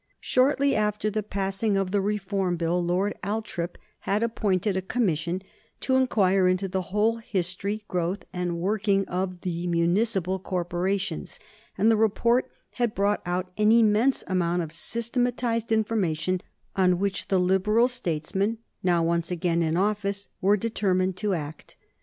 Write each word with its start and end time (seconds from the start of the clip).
Shortly 0.19 0.75
after 0.75 1.11
the 1.11 1.21
passing 1.21 1.77
of 1.77 1.91
the 1.91 2.01
Reform 2.01 2.57
Bill 2.57 2.83
Lord 2.83 3.13
Althorp 3.23 3.77
had 3.99 4.23
appointed 4.23 4.75
a 4.75 4.81
commission 4.81 5.43
to 5.81 5.95
inquire 5.95 6.47
into 6.47 6.67
the 6.67 6.81
whole 6.81 7.17
history, 7.17 7.83
growth, 7.87 8.23
and 8.33 8.57
working 8.59 9.07
of 9.07 9.41
the 9.41 9.67
municipal 9.67 10.39
corporations, 10.39 11.39
and 11.77 11.91
the 11.91 11.95
report 11.97 12.49
had 12.71 12.95
brought 12.95 13.21
out 13.27 13.51
an 13.59 13.71
immense 13.71 14.23
amount 14.25 14.63
of 14.63 14.73
systematized 14.73 15.71
information 15.71 16.41
on 16.75 16.97
which 16.97 17.27
the 17.27 17.37
Liberal 17.39 17.87
statesmen, 17.87 18.57
now 18.81 19.03
once 19.03 19.29
again 19.29 19.61
in 19.61 19.77
office, 19.77 20.29
were 20.41 20.57
determined 20.57 21.15
to 21.17 21.35
act. 21.35 21.75